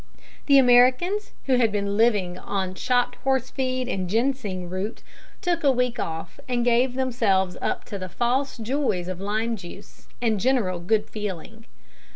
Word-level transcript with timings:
The 0.47 0.57
Americans, 0.57 1.31
who 1.45 1.57
had 1.57 1.71
been 1.71 1.95
living 1.95 2.35
on 2.35 2.73
chopped 2.73 3.17
horse 3.17 3.51
feed 3.51 3.87
and 3.87 4.09
ginseng 4.09 4.67
root, 4.67 5.03
took 5.41 5.63
a 5.63 5.71
week 5.71 5.99
off 5.99 6.39
and 6.49 6.65
gave 6.65 6.95
themselves 6.95 7.55
up 7.61 7.83
to 7.85 7.99
the 7.99 8.09
false 8.09 8.57
joys 8.57 9.07
of 9.07 9.21
lime 9.21 9.55
juice 9.55 10.07
and 10.19 10.39
general 10.39 10.79
good 10.79 11.07
feeling. 11.07 11.67